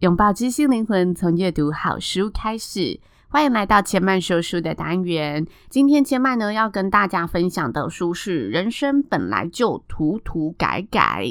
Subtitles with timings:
[0.00, 3.00] 拥抱知性灵魂，从阅读好书开始。
[3.26, 5.44] 欢迎来到千曼说书的单元。
[5.68, 11.24] 今天千曼呢要跟大家分享的书是《人生本来就涂涂改改》。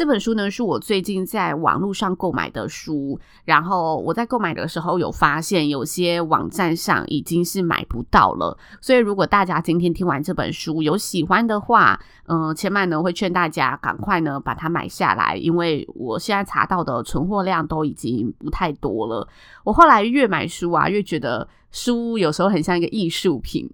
[0.00, 8.56] 这本书呢是我最近在网络上购买的书，然后我在购买的时候有发现有些网站上已经是买不到了。
[8.80, 19.28] 所以如果大家今天听完这本书有喜欢的话，嗯、千曼呢会劝大家赶快呢把它买下来，因为我现在查到的存货量都已经不太多了。
[19.64, 23.68] 我后来越买书啊，越觉得书有时候很像一个艺术品。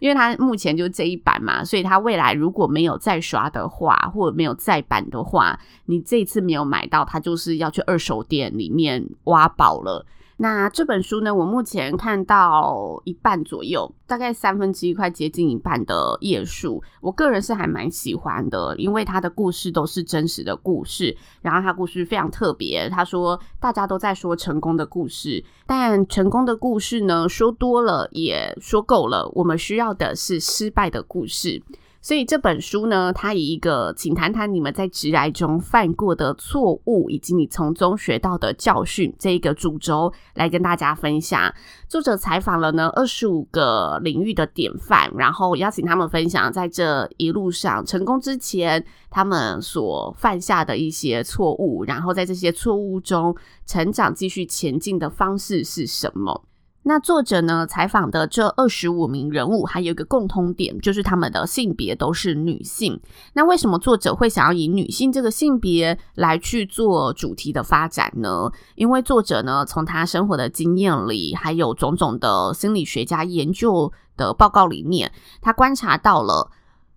[0.00, 10.06] 因为他目前就这一版嘛，所以他未来如果没有再刷的话，或者没有再版的话，你这次没有买到，他就是要去二手店里面挖宝了。
[10.42, 22.88] 那这本书呢，我目前看到一半左右，大概三分之一，快接近一半的页数，我个人是还蛮喜欢的，因为他的故事都是真实的故事，然后他故事非常特别。
[22.88, 31.62] 他说大家都在说成功的故事，但成功的故事呢，说多了也说够了，我们需要的是失败的故事。
[32.02, 41.54] 所以这本书呢，它以一个请谈谈你们在职涯中犯过的错误，以及你从中学到的教训这一个主轴来跟大家分享。
[41.88, 53.32] 作者采访了呢二十五个领域的典范，然后邀请他们分享在这一路上成功之前他们所犯下的一些错误，然后在这些错误中
[53.64, 56.42] 成长、继续前进的方式是什么。
[56.84, 63.00] 那作者呢，采访的这二十五名人物，还有一个共通点，就是他们的性别都是女性。
[63.34, 68.50] 那为什么作者会想要以女性这个性别来去做主题的发展呢？
[68.74, 76.50] 因为作者呢，从他生活的经验里，还有种种的心理学家研究的报告里面，他观察到了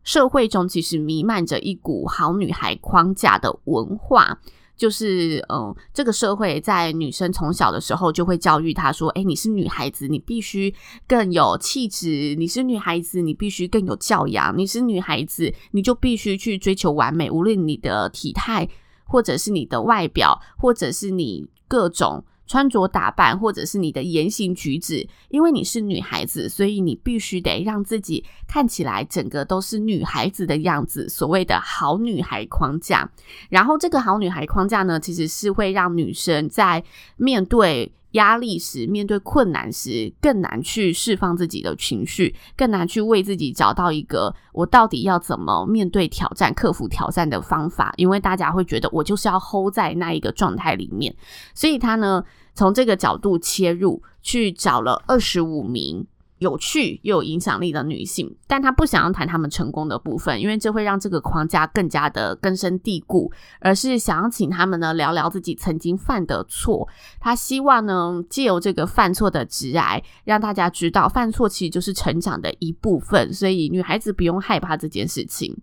[0.03, 4.39] 社会中其实弥漫着一股好女孩框架的文化。
[4.77, 10.73] 就是，嗯，这个社会在女生从小的时候就会教育她说：“诶，你是女孩子，你必须
[11.07, 18.67] 更有气质；你是女孩子，你必须更有教养；你是女孩子，你就必须去追求完美，无论你的体态，
[19.05, 33.09] 或者是你的外表，或者是你各种。”穿着打扮，或者是你的言行举止，因为你是女孩子，所以你必须得让自己看起来整个都是女孩子的样子，所谓的好女孩框架。
[33.49, 36.83] 然后这个好女孩框架呢，其实是会让女生在
[37.17, 47.93] 面对压力时、面对困难时，更难去释放自己的情绪，更难去为自己找到一个我到底要怎么面对挑战、克服挑战的方法。
[47.97, 51.15] 因为大家会觉得我就是要 hold 在那一个状态里面，
[51.53, 52.23] 所以他呢，
[52.53, 56.05] 从这个角度切入，去找了二十五名。
[56.39, 66.87] 有趣又有影响力的女性，但她不想要谈她们成功的部分，因为这会让这个框架更加的根深蒂固，而是想要请她们呢聊聊自己曾经犯的错。
[67.19, 75.55] 她希望呢借由这个犯错的直癌，让大家知道犯错其实就是成长的一部分，所以女孩子不用害怕这件事情。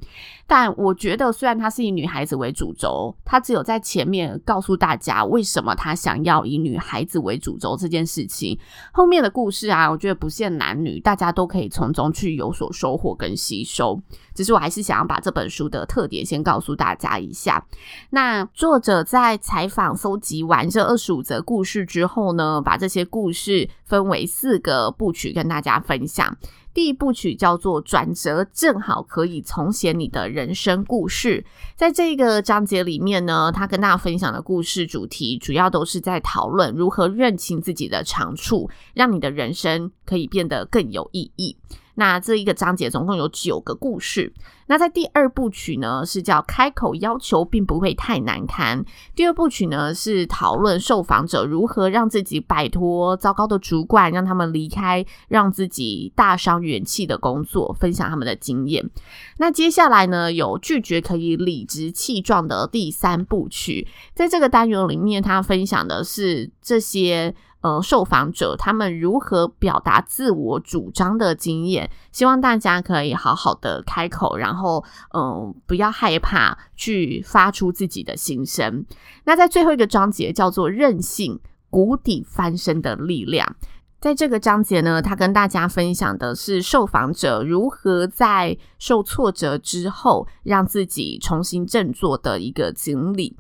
[0.55, 8.59] 但我觉得，虽然她是以女孩子为主轴，她只有在前面告诉大家为什么她想要以女孩子为主轴这件事情，
[8.93, 13.99] 后面的故事啊，我觉得不限男女，大家都可以从中去有所收获跟吸收。
[14.35, 17.67] 只是我还是想要把这本书的特点先告诉大家一下。
[18.11, 26.37] 那作者在采访搜集完这二十五则故事之后呢，把这些故事分为四个部曲跟大家分享。
[26.75, 31.45] 第一部曲叫做“转折，正好可以重写你的人生故事”。
[31.77, 41.57] 在这个章节里面呢，他跟大家分享的故事主题主要都是在讨论如何认清自己的长处，让你的人生可以变得更有意义。
[41.95, 44.33] 那这一个章节总共有九个故事。
[44.69, 48.83] 那在第二部曲呢，是叫开口要求并不会太难堪。
[49.15, 58.89] 第二部曲呢，是讨论受访者如何让自己摆脱糟糕的主管，让他们离开让自己大伤元气的工作，分享他们的经验。
[59.37, 63.87] 那接下来呢，有拒绝可以理直气壮的第三部曲。
[64.15, 67.35] 在这个单元里面，他分享的是这些。
[67.63, 78.85] 呃受访者他们如何表达自我主张的经验，希望大家可以好好的开口，然后嗯、不要害怕去发出自己的心声。
[79.25, 83.57] 那在最后一个章节叫做“韧性谷底翻身的力量”。
[84.03, 93.37] 在这个章节呢，他跟大家分享的是受访者如何在受挫折之后，让自己重新振作的一个经历。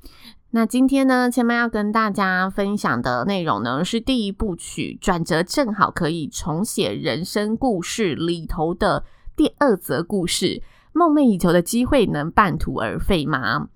[0.54, 9.02] 那今天呢，千万要跟大家分享的内容呢，是第一部曲转折正好可以重写人生故事里头的
[9.34, 10.62] 第二则故事：
[10.92, 13.68] 梦寐以求的机会能半途而废吗？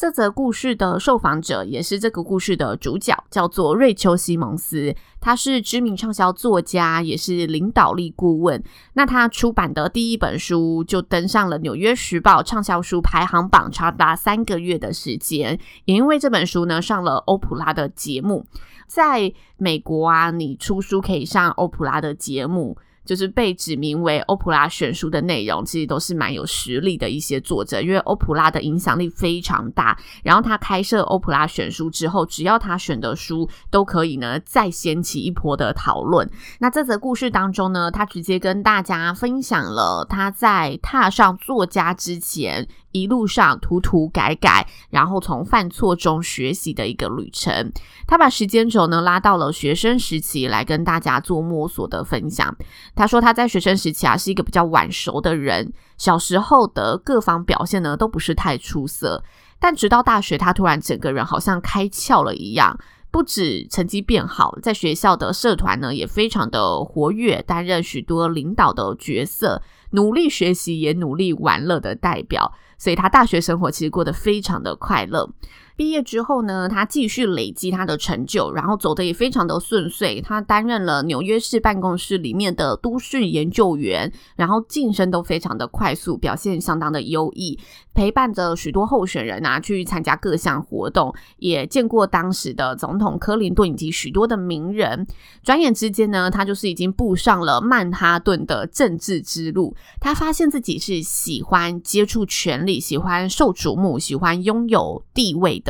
[0.00, 4.96] 这则故事的受访者也是这个故事的主角，叫做瑞秋·西蒙斯。
[5.20, 8.64] 他是知名畅销作家，也是领导力顾问。
[8.94, 15.58] 那他出版的第一本书就登上了《纽约时报》畅销书排行榜，长达三个月的时间。
[15.84, 18.46] 也因为这本书呢，上了欧普拉的节目。
[18.86, 22.78] 在美国啊，你出书可以上欧普拉的节目。
[23.04, 29.98] 就是被指名为欧普拉选书的内容，其实都是蛮有实力的一些作者，因为欧普拉的影响力非常大。
[30.22, 36.28] 然后他开设欧普拉选书之后，只要他选的书都可以呢再掀起一波的讨论。
[36.58, 47.72] 那这则故事当中呢，他直接跟大家分享了他在踏上作家之前，一路上涂涂改改，然后从犯错中学习的一个旅程。
[48.06, 52.56] 他把时间轴呢拉到了学生时期来跟大家做摸索的分享。
[52.94, 59.22] 他说他在学生时期啊是一个比较晚熟的人，小时候的各方表现呢都不是太出色，
[59.58, 62.78] 但直到大学他突然整个人好像开窍了一样。
[63.12, 69.60] 不止成绩变好，在学校的社团呢也非常的活跃，担任许多领导的角色，
[69.90, 75.28] 努力学习也努力玩乐的代表，所以他大学生活其实过得非常的快乐。
[75.76, 80.20] 毕业之后呢，他继续累积他的成就，然后走得也非常的顺遂。
[80.20, 87.58] 他担任了纽约市办公室里面的都市研究员，然后晋升都非常的快速，表现相当的优异。
[87.92, 95.06] 陪伴着许多候选人啊去参加各项活动，也见过当时的总统克林顿以及许多的名人。
[95.42, 99.74] 转眼之间呢，他就是已经步上了曼哈顿的政治之路。
[100.00, 105.69] 他发现自己是喜欢接触权力，喜欢受瞩目，喜欢拥有地位的。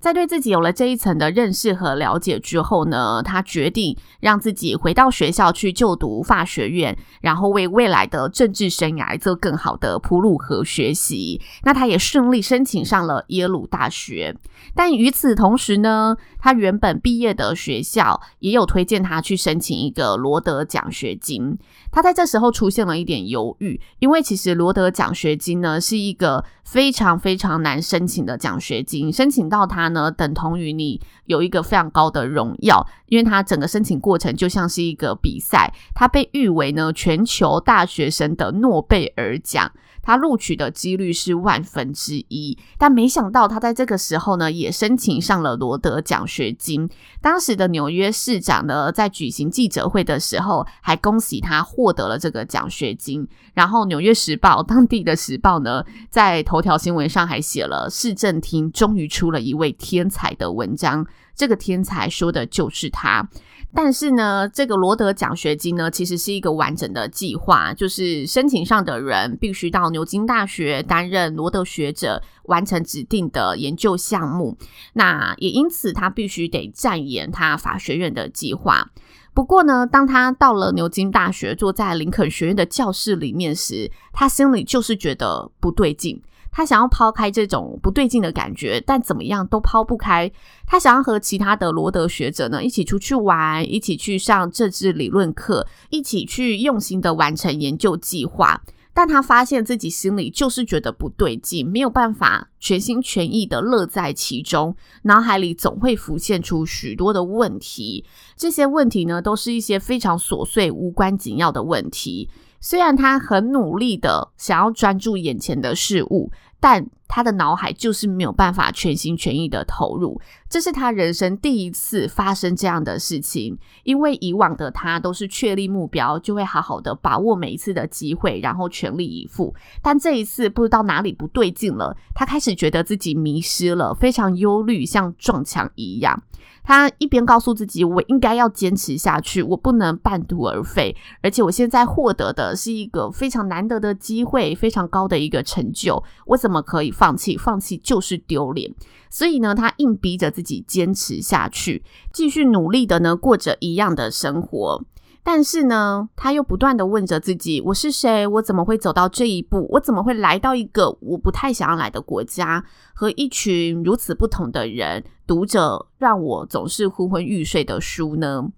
[0.00, 11.40] 在对自己有了这一层的认识和了解之后呢，他决定让自己回到学校去就读法学院，然后为未来的政治生涯做更好的铺路和学习。
[11.62, 14.36] 那他也顺利申请上了耶鲁大学。
[14.74, 21.56] 但与此同时呢，他原本毕业的学校也有推荐他去申请一个罗德奖学金。
[21.90, 39.70] 他在这时候出现了一点犹豫，因为其实罗德奖学金呢是一个非常非常难申请的奖学金，申请到它呢等同于你有一个非常高的荣耀，因为它整个申请过程就像是一个比赛，它被誉为呢全球大学生的诺贝尔奖。
[40.02, 46.88] 他录取的几率是万分之一，但没想到他在这个时候呢，也申请上了罗德奖学金。
[47.20, 53.26] 当时的纽约市长呢，在举行记者会的时候，还恭喜他获得了这个奖学金。
[53.54, 61.06] 然后，《纽约时报》当地的时报呢，在头条新闻上还写了市政厅终于出了一位天才的文章。
[61.34, 63.28] 这个天才说的就是他。
[63.74, 74.56] 但是呢，这个罗德奖学金呢，其实是一个完整的计划，就是申请上的人必须到牛津大学担任罗德学者，完成指定的研究项目。
[74.92, 78.90] 那也因此，他必须得战延他法学院的计划。
[79.34, 86.20] 不过呢，当他到了牛津大学，坐在林肯学院的教室里面时，他心里就是觉得不对劲。
[86.52, 90.30] 他想要抛开这种不对劲的感觉，但怎么样都抛不开。
[90.66, 98.62] 他想要和其他的罗德学者呢，一起出去玩，一起去上政治理论课，一起去用心的完成研究计划。
[98.94, 108.04] 但他发现自己心里就是觉得不对劲，没有办法全心全意的乐在其中，脑海里总会浮现出许多的问题。
[108.36, 112.28] 这些问题呢，都是一些非常琐碎、无关紧要的问题。
[112.62, 120.18] 虽然他很努力的想要专注眼前的事物，但他的脑海就是没有办法全心全意的投入。
[120.48, 129.52] 这是他人生第一次发生这样的事情，因为以往的他都是确立目标，就会好好的把握每一次的机会，然后全力以赴。
[129.82, 136.22] 但这一次不知道哪里不对劲了，他开始觉得自己迷失了，非常忧虑，像撞墙一样。
[136.62, 147.36] 他一边告诉自己，我应该要坚持下去，我不能半途而废，而且我现在获得的是一个非常难得的机会，非常高的一个成就，我怎么可以放弃？
[147.36, 148.72] 放弃就是丢脸。
[149.10, 154.84] 所以呢，他硬逼着自己坚持下去，继续努力的呢，过着一样的生活。
[155.24, 158.26] 但是呢，他又不断的问着自己：我是谁？
[158.26, 159.68] 我怎么会走到这一步？
[159.70, 168.50] 我怎么会来到一个我不太想要来的国家，和一群如此不同的人，读者让我总是昏昏欲睡的书呢？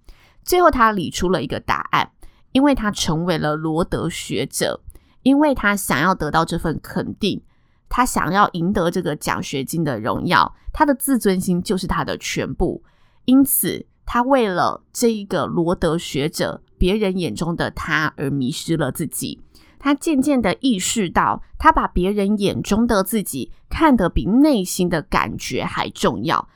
[0.43, 2.11] 最后，他理出了一个答案：
[2.51, 4.81] 因为他成为了罗德学者，
[5.23, 7.41] 因为他想要得到这份肯定，
[7.87, 12.83] 他想要赢得这个奖学金的荣耀，他的自尊心就是他的全部，
[13.23, 13.85] 因此。
[14.07, 19.41] 他为了这一个罗德学者，别人眼中的他而迷失了自己。
[19.79, 26.47] 他渐渐的意识到，他把别人眼中的自己看得比内心的感觉还重要，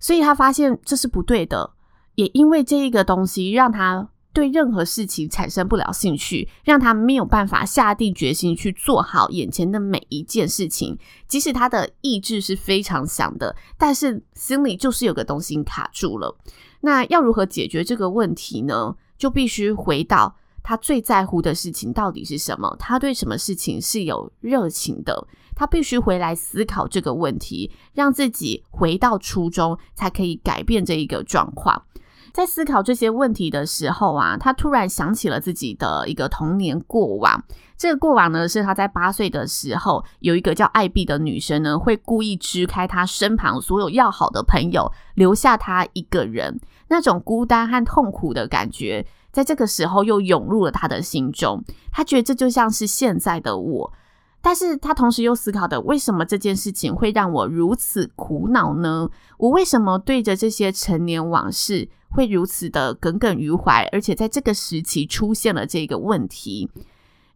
[0.00, 1.74] 所以他发现这是不对的。
[2.16, 10.98] 也因为这一个东西，让他对任何事情产生不了兴趣，让他没有办法下定决心去做好眼前的每一件事情。
[11.28, 16.36] 即使他的意志是非常强的，但是心里就是有个东西卡住了。
[16.80, 18.96] 那要如何解决这个问题呢？
[19.18, 22.76] 就必须回到他最在乎的事情到底是什么？
[22.78, 25.26] 他对什么事情是有热情的？
[25.54, 31.82] 他必须回来思考这个问题，让自己回到初衷，才可以改变这一个状况。
[32.32, 37.42] 在思考这些问题的时候啊，他突然想起了自己的一个童年过往。
[37.76, 46.60] 这个过往呢，是他在八岁的时候，有一个叫艾碧的女生呢，会故意支开他身旁所有要好的朋友，留下他一个人。
[46.88, 51.62] 那种孤单和痛苦的感觉，在这个时候又涌入了他的心中。
[51.92, 53.92] 他觉得这就像是现在的我。
[54.42, 59.10] 但是他同时又思考的，为什么这件事情会让我如此苦恼呢？
[59.36, 63.86] 我为什么对着这些陈年往事会如此的耿耿于怀？
[63.92, 66.70] 而且在这个时期出现了这个问题，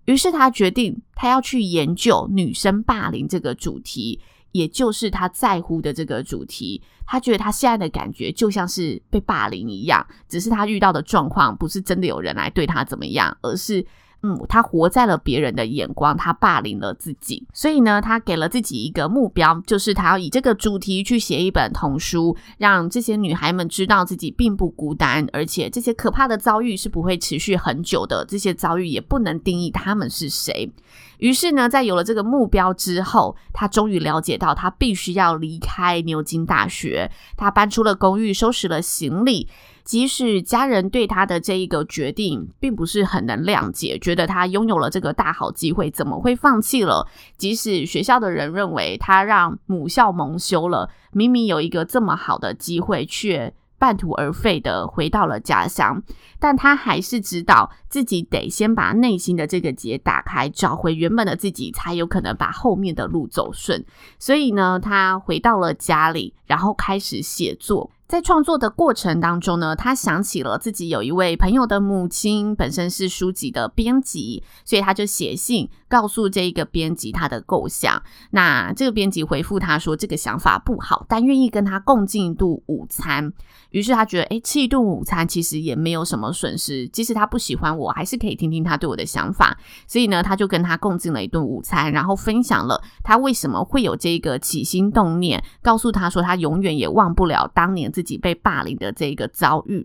[0.06, 4.18] 于是他决定他要去研究女生霸凌这个主题，
[4.54, 6.82] 也就是他在乎的这个主题。
[7.06, 13.86] 他觉得他现在的感觉就像是被霸凌一样，只是他遇到的状况不是真的有人来对他怎么样，而是。
[14.26, 30.72] 嗯，他活在了别人的眼光，他霸凌了自己，所以呢，他给了自己一个目标，就是他要以这个主题去写一本童书，让这些女孩们知道自己并不孤单，而且这些可怕的遭遇是不会持续很久的，这些遭遇也不能定义他们是谁。
[31.18, 39.50] 于是呢，在有了这个目标之后，他终于了解到他必须要离开牛津大学，他搬出了公寓，收拾了行李。
[39.84, 47.06] 即使家人对他的这一个决定并不是很能谅解，觉得他拥有了这个大好机会，怎么会放弃了？
[47.36, 56.02] 即使学校的人认为他让母校蒙羞了，明明有一个这么好的机会，却半途而废的回到了家乡，
[56.38, 63.84] 但他还是知道自己得先把内心的这个结打开，找回原本的自己，才有可能把后面的路走顺。
[64.18, 67.90] 所以呢，他回到了家里，然后开始写作。
[68.06, 78.02] 在创作的过程当中呢，他想起了自己有一位朋友的母亲本身是书籍的编辑，所以他就写信告诉这一个编辑他的构想。
[78.30, 83.32] 那这个编辑回复他说，这个想法不好，但愿意跟他共进一顿午餐。
[83.70, 89.56] 于是他觉得，诶，吃一顿午餐其实也没有什么损失，即使他不喜欢我，还是可以听听他对我的想法。
[89.88, 99.84] 所以呢，他就跟他共进了一顿午餐，然后分享了他为什么会有这个起心动念，告诉他说他永远也忘不了当年自己己被霸凌的这个遭遇。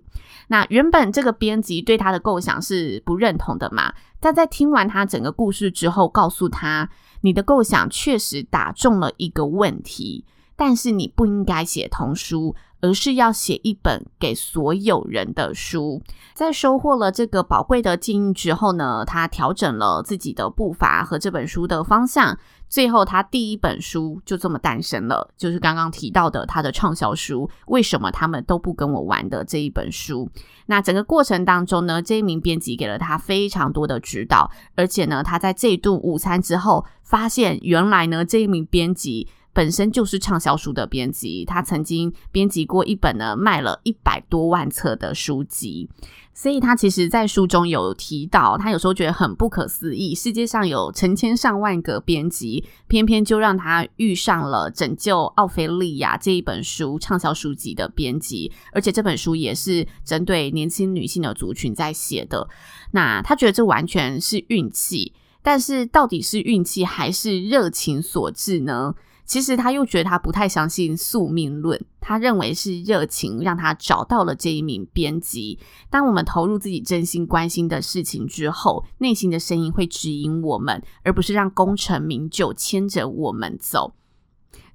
[0.49, 6.89] 那原本这个编辑对他的构想是不认同的嘛，但在听完他整个故事之后，告诉他，
[7.21, 12.55] 你的构想确实打中了一个问题，但是你不应该写童书。
[12.81, 16.01] 而是要写一本给所有人的书。
[16.33, 22.37] 在收获了这个宝贵的建议之后呢，他调整了自己的步伐和这本书的方向。
[22.69, 30.29] 最后，他第一本书就这么诞生了，就是刚刚提到的他的畅销书《为什么他们都不跟我玩》的这一本书。
[30.67, 39.27] 那整个过程当中呢，这一名编辑给了他非常多的指导，而且呢，他在这一顿午餐之后，发现原来呢，这一名编辑。
[39.51, 45.89] 本身就是畅销书的编辑，他曾经编辑过一本呢卖了一百多万册的书籍，
[46.33, 62.47] 所以他其实在书中有提到，他有时候觉得很不可思议，世界上有成千上万个编辑，偏偏就让他遇上了拯救奥菲利亚这一本书畅销书籍的编辑，而且这本书也是针对年轻女性的族群在写的，
[62.91, 68.93] 那他觉得这完全是运气，但是到底是运气还是热情所致呢？
[69.29, 75.59] 其实他又觉得他不太相信宿命论，他认为是热情让他找到了这一名编辑。
[75.87, 83.93] 当我们投入自己真心关心的事情之后，内心的声音会指引我们，而不是让功成名就牵着我们走。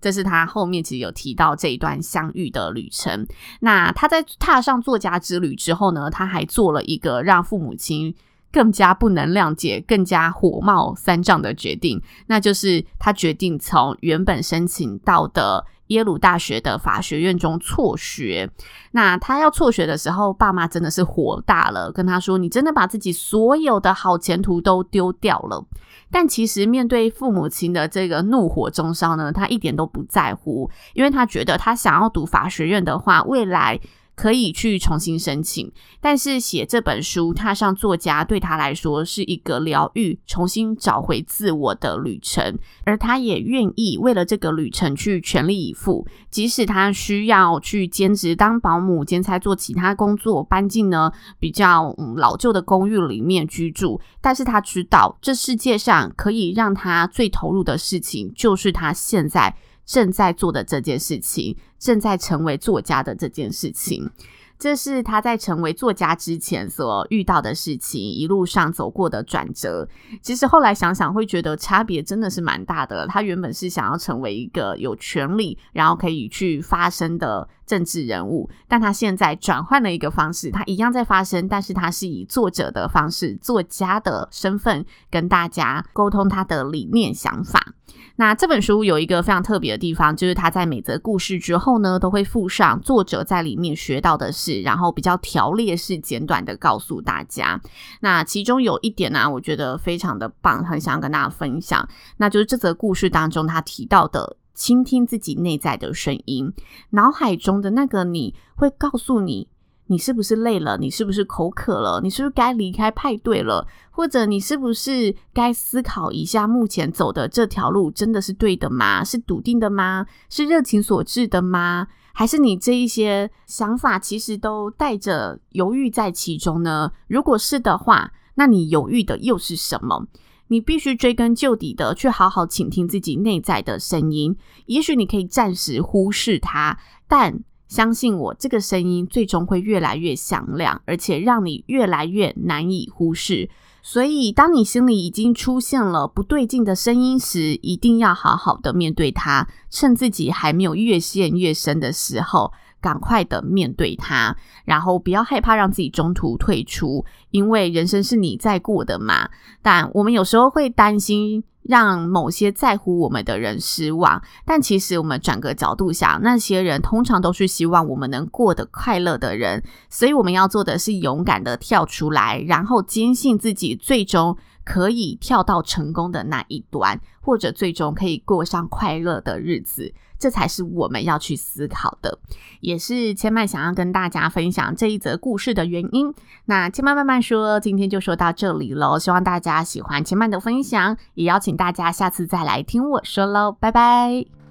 [0.01, 3.27] 这是他后面其实有提到这一段相遇的旅程。
[3.59, 8.15] 那他在踏上作家之旅之后呢，他还做了一个让父母亲
[8.55, 18.49] 更加不能谅解、更加火冒三丈的决定，那就是他决定从原本申请到的耶鲁大学的法学院中辍学。
[18.93, 25.67] 那他要辍学的时候，爸妈真的是火大了，跟他说：“你真的把自己所有的好前途都丢掉了。”
[26.13, 33.81] 但其实面对父母亲的这个怒火中烧呢，他一点都不在乎，因为他觉得他想要读法学院的话，未来。
[34.17, 59.57] 可以去重新申请，但是写这本书踏上作家对他来说是一个疗愈、重新找回自我的旅程，而他也愿意为了这个旅程去全力以赴，即使他需要去兼职当保姆、兼差做其他工作，搬进呢比较嗯老旧的公寓里面居住，但是他知道这世界上可以让他最投入的事情，就是他现在。
[59.85, 64.11] 正在做的这件事情，正在成为作家的这件事情，
[64.59, 69.87] 这是他在成为作家之前所遇到的事情，一路上走过的转折。
[70.23, 73.07] 其实后来想想，会觉得差别真的是蛮大的。
[73.09, 87.75] 他原本是想要成为一个有权利，然后可以去发声的政治人物，但他现在转换了一个方式，他一样在发声，但是他是以作者的方式，作家的身份跟大家沟通他的理念想法。
[88.17, 97.61] 那这本书有一个非常特别的地方，就是他在每则故事之后呢，都会附上作者在里面学到的事，然后比较条列式简短的告诉大家。
[98.01, 106.53] 那其中有一点呢、我觉得非常的棒，很想跟大家分享，那就是这则故事当中他提到的，倾听自己内在的声音，
[106.91, 109.49] 脑海中的那个你会告诉你。
[109.89, 110.79] 你是不是累了？
[110.79, 112.01] 你是不是口渴了？
[112.03, 113.67] 你是不是该离开派对了？
[113.91, 119.05] 或者你是不是该思考一下，目前走的这条路真的是对的吗？
[119.05, 120.07] 是笃定的吗？
[120.31, 121.89] 是热情所致的吗？
[122.15, 126.91] 还是你这一些想法其实都带着犹豫在其中呢？
[127.07, 130.07] 如果是的话，那你犹豫的又是什么？
[130.49, 134.37] 你必须追根究底的去好好倾听自己内在的声音。
[134.67, 136.77] 也许你可以暂时忽视它，
[137.09, 143.49] 但相信我，这个声音最终会越来越响亮，而且让你越来越难以忽视。
[143.83, 152.53] 所以，当你心里已经出现了不对劲的声音时，一定要好好的面对它，趁自己还没有越陷越深的时候。
[152.85, 159.31] 赶快的面对它，然后不要害怕让自己中途退出，因为人生是你在过的嘛。
[159.63, 179.95] 但我们有时候会担心让某些在乎我们的人失望，但其实我们转个角度想，那些人通常都是希望我们能过得快乐的人，所以我们要做的是勇敢的跳出来，然后坚信自己最终可以跳到成功的那一端，或者最终可以过上快乐的日子。
[180.17, 182.19] 这才是我们要去思考的，
[182.61, 186.15] 也是千曼想要跟大家分享这一则故事的原因。
[186.47, 188.99] 那千曼慢慢说，今天就说到这里喽。
[188.99, 193.53] 希望大家喜欢千曼的分享，也邀请大家下次再来听我说喽。
[193.53, 194.44] 拜拜。